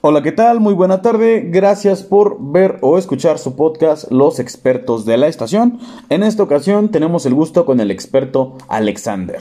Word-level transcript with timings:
Hola, 0.00 0.22
¿qué 0.22 0.32
tal? 0.32 0.60
Muy 0.60 0.72
buena 0.74 1.02
tarde. 1.02 1.42
Gracias 1.46 2.02
por 2.02 2.36
ver 2.40 2.78
o 2.80 2.96
escuchar 2.96 3.38
su 3.38 3.56
podcast 3.56 4.10
Los 4.10 4.38
expertos 4.38 5.04
de 5.04 5.16
la 5.18 5.26
estación. 5.26 5.78
En 6.08 6.22
esta 6.22 6.42
ocasión 6.42 6.90
tenemos 6.90 7.26
el 7.26 7.34
gusto 7.34 7.66
con 7.66 7.80
el 7.80 7.90
experto 7.90 8.56
Alexander. 8.68 9.40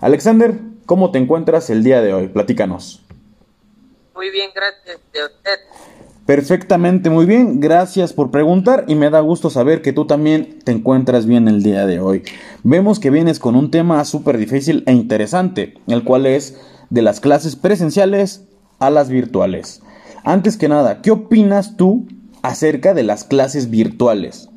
Alexander, 0.00 0.58
¿cómo 0.86 1.12
te 1.12 1.18
encuentras 1.18 1.70
el 1.70 1.84
día 1.84 2.00
de 2.02 2.14
hoy? 2.14 2.28
Platícanos. 2.28 3.02
Muy 4.14 4.30
bien, 4.30 4.50
gracias 4.54 4.98
de 5.12 5.24
usted. 5.24 5.60
Perfectamente, 6.30 7.10
muy 7.10 7.26
bien. 7.26 7.58
Gracias 7.58 8.12
por 8.12 8.30
preguntar 8.30 8.84
y 8.86 8.94
me 8.94 9.10
da 9.10 9.18
gusto 9.18 9.50
saber 9.50 9.82
que 9.82 9.92
tú 9.92 10.06
también 10.06 10.60
te 10.60 10.70
encuentras 10.70 11.26
bien 11.26 11.48
el 11.48 11.64
día 11.64 11.86
de 11.86 11.98
hoy. 11.98 12.22
Vemos 12.62 13.00
que 13.00 13.10
vienes 13.10 13.40
con 13.40 13.56
un 13.56 13.72
tema 13.72 14.04
súper 14.04 14.38
difícil 14.38 14.84
e 14.86 14.92
interesante, 14.92 15.74
el 15.88 16.04
cual 16.04 16.26
es 16.26 16.56
de 16.88 17.02
las 17.02 17.18
clases 17.18 17.56
presenciales 17.56 18.44
a 18.78 18.90
las 18.90 19.08
virtuales. 19.08 19.82
Antes 20.22 20.56
que 20.56 20.68
nada, 20.68 21.02
¿qué 21.02 21.10
opinas 21.10 21.76
tú 21.76 22.06
acerca 22.42 22.94
de 22.94 23.02
las 23.02 23.24
clases 23.24 23.68
virtuales? 23.68 24.48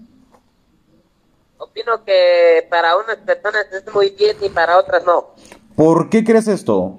Opino 1.57 2.05
que 2.05 2.67
para 2.69 2.95
unas 2.97 3.17
personas 3.17 3.65
es 3.71 3.91
muy 3.91 4.11
bien 4.11 4.37
y 4.43 4.49
para 4.49 4.77
otras 4.77 5.03
no. 5.07 5.29
¿Por 5.75 6.11
qué 6.11 6.23
crees 6.23 6.47
esto? 6.47 6.95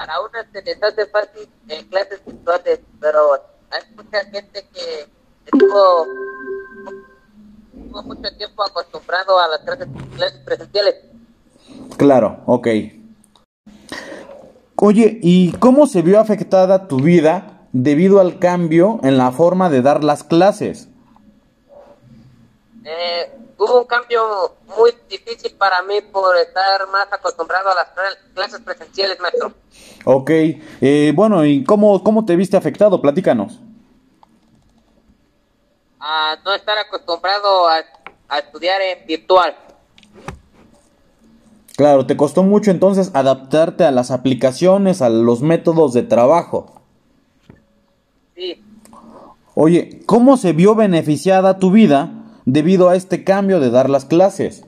Para 0.00 0.18
unas 0.22 0.46
se 0.50 0.62
les 0.62 0.82
hace 0.82 1.04
fácil 1.08 1.46
en 1.68 1.86
clases 1.88 2.24
virtuales, 2.24 2.80
pero 2.98 3.34
hay 3.70 3.94
mucha 3.94 4.24
gente 4.24 4.66
que 4.72 5.06
estuvo, 5.44 6.06
estuvo 7.76 8.02
mucho 8.04 8.34
tiempo 8.38 8.62
acostumbrado 8.62 9.38
a 9.38 9.48
las 9.48 9.60
clases, 9.60 9.88
clases 10.16 10.38
presenciales. 10.38 10.94
Claro, 11.98 12.42
ok. 12.46 12.68
Oye, 14.76 15.18
¿y 15.20 15.52
cómo 15.58 15.86
se 15.86 16.00
vio 16.00 16.18
afectada 16.18 16.88
tu 16.88 17.00
vida 17.00 17.68
debido 17.74 18.20
al 18.20 18.38
cambio 18.38 19.00
en 19.02 19.18
la 19.18 19.32
forma 19.32 19.68
de 19.68 19.82
dar 19.82 20.02
las 20.02 20.24
clases? 20.24 20.88
Eh, 22.86 23.39
hubo 23.60 23.80
un 23.80 23.86
cambio 23.86 24.54
muy 24.76 24.90
difícil 25.08 25.52
para 25.58 25.82
mí 25.82 26.00
por 26.00 26.34
estar 26.38 26.88
más 26.90 27.06
acostumbrado 27.12 27.70
a 27.70 27.74
las 27.74 27.88
clases 28.34 28.60
presenciales, 28.60 29.20
maestro. 29.20 29.52
Ok, 30.06 30.30
eh, 30.30 31.12
bueno, 31.14 31.44
¿y 31.44 31.62
cómo, 31.64 32.02
cómo 32.02 32.24
te 32.24 32.36
viste 32.36 32.56
afectado? 32.56 33.02
Platícanos. 33.02 33.60
A 36.00 36.36
no 36.42 36.54
estar 36.54 36.78
acostumbrado 36.78 37.68
a, 37.68 37.80
a 38.28 38.38
estudiar 38.38 38.80
en 38.80 39.06
virtual. 39.06 39.54
Claro, 41.76 42.06
te 42.06 42.16
costó 42.16 42.42
mucho 42.42 42.70
entonces 42.70 43.10
adaptarte 43.12 43.84
a 43.84 43.90
las 43.90 44.10
aplicaciones, 44.10 45.02
a 45.02 45.10
los 45.10 45.42
métodos 45.42 45.92
de 45.92 46.02
trabajo. 46.02 46.80
Sí. 48.34 48.64
Oye, 49.54 50.00
¿cómo 50.06 50.38
se 50.38 50.54
vio 50.54 50.74
beneficiada 50.74 51.58
tu 51.58 51.70
vida 51.70 52.19
debido 52.44 52.88
a 52.88 52.96
este 52.96 53.24
cambio 53.24 53.60
de 53.60 53.70
dar 53.70 53.90
las 53.90 54.04
clases? 54.04 54.64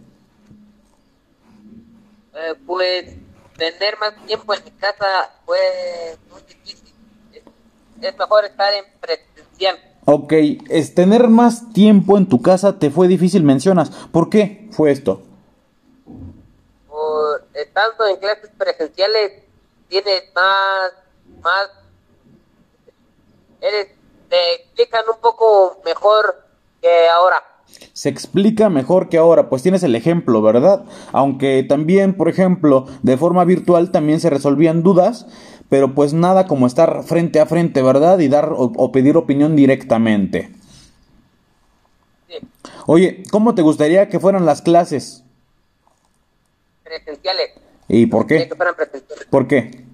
Eh, 2.35 2.55
pues 2.67 3.15
tener 3.57 3.99
más 3.99 4.15
tiempo 4.27 4.55
en 4.55 4.65
mi 4.65 4.71
casa 4.73 5.07
fue 5.45 5.59
muy 6.31 6.43
difícil. 6.43 6.93
Es, 7.33 7.43
es 8.01 8.19
mejor 8.19 8.45
estar 8.45 8.73
en 8.75 8.85
presencial. 9.01 9.79
Ok, 10.05 10.33
es 10.69 10.95
tener 10.95 11.29
más 11.29 11.73
tiempo 11.73 12.19
en 12.19 12.29
tu 12.29 12.43
casa 12.43 12.79
te 12.79 12.91
fue 12.91 13.07
difícil, 13.07 13.45
mencionas. 13.45 13.91
¿Por 13.91 14.29
qué 14.29 14.69
fue 14.73 14.91
esto? 14.91 15.23
Por 16.89 17.45
estando 17.55 18.07
en 18.09 18.17
clases 18.17 18.51
presenciales 18.59 19.45
tienes 19.89 20.25
más, 20.35 20.93
más, 21.41 21.71
eres, 23.61 23.89
te 24.29 24.55
explican 24.55 25.05
un 25.09 25.21
poco 25.21 25.81
mejor 25.85 26.47
que 26.81 27.09
ahora. 27.09 27.52
Se 27.93 28.09
explica 28.09 28.71
mejor 28.71 29.09
que 29.09 29.19
ahora, 29.19 29.49
pues 29.51 29.63
tienes 29.63 29.83
el 29.83 29.95
ejemplo, 29.95 30.41
¿verdad? 30.41 30.85
Aunque 31.13 31.63
también, 31.69 32.15
por 32.15 32.29
ejemplo, 32.29 32.87
de 33.03 33.17
forma 33.19 33.45
virtual 33.45 33.91
también 33.91 34.19
se 34.21 34.31
resolvían 34.31 34.83
dudas, 34.83 35.27
pero 35.69 35.95
pues 35.95 36.15
nada 36.15 36.47
como 36.47 36.67
estar 36.67 37.03
frente 37.05 37.39
a 37.41 37.47
frente, 37.47 37.83
¿verdad? 37.83 38.19
Y 38.19 38.29
dar 38.29 38.53
o, 38.53 38.73
o 38.77 38.93
pedir 38.93 39.17
opinión 39.17 39.57
directamente. 39.57 40.51
Sí, 42.29 42.37
Oye, 42.87 43.23
¿cómo 43.31 43.55
te 43.55 43.63
gustaría 43.63 44.09
que 44.09 44.21
fueran 44.21 44.47
las 44.47 44.63
clases? 44.63 45.23
presenciales. 46.83 47.51
¿Y 47.89 48.07
por 48.07 48.27
qué? 48.27 48.49
que 48.49 48.55
fueran 48.55 48.75
presenciales. 48.75 49.27
¿Por 49.31 49.47
qué? 49.49 49.85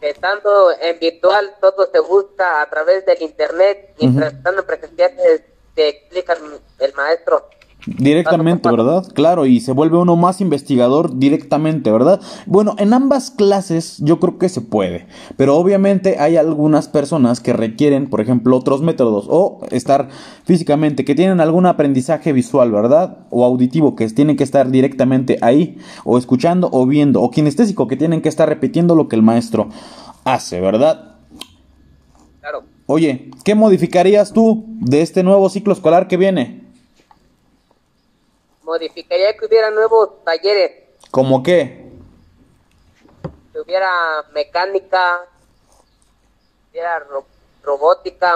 Estando 0.00 0.70
en 0.80 0.98
virtual 1.00 1.54
todo 1.60 1.88
se 1.92 2.00
busca 2.00 2.62
a 2.62 2.70
través 2.70 3.04
del 3.06 3.20
internet, 3.22 3.94
mientras 4.00 4.34
estando 4.34 4.60
en 4.60 4.66
presenciales 4.66 5.42
te 5.76 5.88
explican 5.88 6.38
el 6.80 6.94
maestro. 6.94 7.44
Directamente, 7.86 8.68
¿verdad? 8.68 9.06
Claro, 9.14 9.46
y 9.46 9.60
se 9.60 9.70
vuelve 9.70 9.96
uno 9.96 10.16
más 10.16 10.40
investigador 10.40 11.20
directamente, 11.20 11.92
¿verdad? 11.92 12.20
Bueno, 12.46 12.74
en 12.78 12.92
ambas 12.92 13.30
clases 13.30 13.98
yo 14.00 14.18
creo 14.18 14.38
que 14.38 14.48
se 14.48 14.60
puede, 14.60 15.06
pero 15.36 15.56
obviamente 15.56 16.18
hay 16.18 16.36
algunas 16.36 16.88
personas 16.88 17.38
que 17.38 17.52
requieren, 17.52 18.10
por 18.10 18.20
ejemplo, 18.20 18.56
otros 18.56 18.82
métodos 18.82 19.26
o 19.28 19.60
estar 19.70 20.08
físicamente, 20.44 21.04
que 21.04 21.14
tienen 21.14 21.40
algún 21.40 21.66
aprendizaje 21.66 22.32
visual, 22.32 22.72
¿verdad? 22.72 23.18
O 23.30 23.44
auditivo, 23.44 23.94
que 23.94 24.08
tienen 24.08 24.36
que 24.36 24.44
estar 24.44 24.68
directamente 24.68 25.38
ahí, 25.40 25.78
o 26.04 26.18
escuchando 26.18 26.68
o 26.72 26.86
viendo, 26.86 27.22
o 27.22 27.30
kinestésico, 27.30 27.86
que 27.86 27.96
tienen 27.96 28.20
que 28.20 28.30
estar 28.30 28.48
repitiendo 28.48 28.96
lo 28.96 29.06
que 29.06 29.14
el 29.14 29.22
maestro 29.22 29.68
hace, 30.24 30.60
¿verdad? 30.60 31.18
Claro. 32.40 32.64
Oye, 32.86 33.30
¿qué 33.44 33.54
modificarías 33.54 34.32
tú 34.32 34.64
de 34.68 35.02
este 35.02 35.22
nuevo 35.22 35.48
ciclo 35.48 35.72
escolar 35.72 36.06
que 36.08 36.16
viene? 36.16 36.62
Modificaría 38.62 39.36
que 39.36 39.46
hubiera 39.46 39.70
nuevos 39.70 40.24
talleres, 40.24 40.72
¿Cómo 41.10 41.42
qué? 41.42 41.84
que 43.52 43.60
hubiera 43.60 43.88
mecánica, 44.34 45.20
hubiera 46.70 46.98
ro- 47.00 47.24
robótica, 47.62 48.32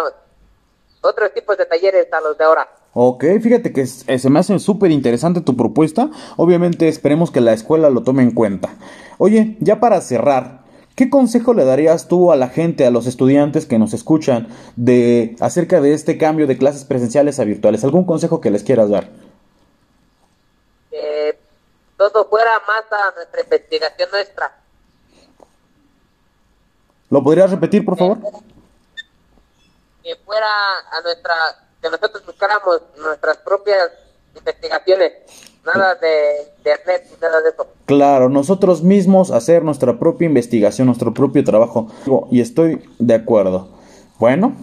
otros 1.03 1.35
tipos 1.35 1.57
de 1.59 1.67
talleres 1.67 2.07
a 2.13 2.21
los 2.21 2.39
de 2.39 2.45
ahora. 2.45 2.69
Ok, 2.93 3.25
fíjate 3.41 3.73
que 3.73 3.83
eh, 3.83 4.19
se 4.19 4.31
me 4.31 4.39
hace 4.41 4.59
súper 4.59 4.91
interesante 4.91 5.41
tu 5.41 5.57
propuesta. 5.57 6.11
Obviamente 6.37 6.89
esperemos 6.89 7.31
que 7.31 7.41
la 7.41 7.53
escuela 7.53 7.89
lo 7.91 8.03
tome 8.03 8.23
en 8.23 8.33
cuenta. 8.33 8.71
Oye, 9.19 9.57
ya 9.61 9.79
para 9.79 10.01
cerrar, 10.01 10.63
¿qué 11.01 11.09
consejo 11.09 11.55
le 11.55 11.65
darías 11.65 12.09
tú 12.09 12.31
a 12.31 12.37
la 12.37 12.51
gente, 12.51 12.85
a 12.85 12.91
los 12.91 13.07
estudiantes 13.07 13.65
que 13.65 13.79
nos 13.79 13.95
escuchan, 13.95 14.49
de 14.77 15.35
acerca 15.41 15.81
de 15.81 15.95
este 15.95 16.19
cambio 16.19 16.47
de 16.47 16.59
clases 16.59 16.85
presenciales 16.85 17.41
a 17.41 17.45
virtuales? 17.45 17.85
¿Algún 17.85 18.05
consejo 18.05 18.43
que 18.43 18.51
les 18.51 18.63
quieras 18.63 18.91
dar? 18.91 19.09
Que 20.91 21.39
todo 21.97 22.29
fuera 22.29 22.51
más 22.69 22.85
a 22.93 23.15
nuestra 23.15 23.41
investigación 23.41 24.11
nuestra. 24.13 24.61
¿Lo 27.09 27.25
podrías 27.25 27.51
repetir, 27.51 27.83
por 27.83 27.97
favor? 27.97 28.19
Que 30.03 30.17
fuera 30.17 30.47
a 30.93 31.01
nuestra, 31.01 31.35
que 31.81 31.89
nosotros 31.89 32.27
buscáramos 32.27 32.83
nuestras 32.99 33.39
propias 33.39 33.91
investigaciones. 34.37 35.50
Nada 35.75 35.95
de 35.97 36.53
internet, 36.59 37.07
nada 37.21 37.41
de 37.43 37.51
eso. 37.51 37.67
Claro, 37.87 38.29
nosotros 38.29 38.83
mismos 38.83 39.31
hacer 39.31 39.65
nuestra 39.65 39.99
propia 39.99 40.27
investigación, 40.27 40.87
nuestro 40.87 41.13
propio 41.13 41.45
trabajo. 41.45 41.89
Y 42.31 42.41
estoy 42.41 42.83
de 42.99 43.15
acuerdo. 43.15 43.69
Bueno, 44.19 44.55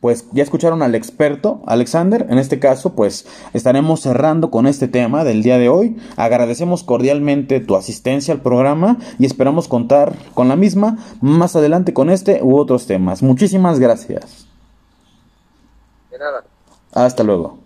pues 0.00 0.26
ya 0.32 0.42
escucharon 0.42 0.82
al 0.82 0.94
experto, 0.94 1.60
Alexander. 1.66 2.26
En 2.28 2.38
este 2.38 2.58
caso, 2.58 2.94
pues 2.94 3.26
estaremos 3.54 4.00
cerrando 4.00 4.50
con 4.50 4.66
este 4.66 4.88
tema 4.88 5.24
del 5.24 5.42
día 5.42 5.58
de 5.58 5.68
hoy. 5.68 5.96
Agradecemos 6.16 6.84
cordialmente 6.84 7.60
tu 7.60 7.76
asistencia 7.76 8.34
al 8.34 8.40
programa 8.40 8.98
y 9.18 9.26
esperamos 9.26 9.68
contar 9.68 10.14
con 10.34 10.48
la 10.48 10.56
misma 10.56 10.98
más 11.20 11.56
adelante 11.56 11.92
con 11.92 12.10
este 12.10 12.40
u 12.42 12.56
otros 12.56 12.86
temas. 12.86 13.22
Muchísimas 13.22 13.80
gracias. 13.80 14.46
De 16.10 16.18
nada. 16.18 16.44
Hasta 16.92 17.22
luego. 17.24 17.65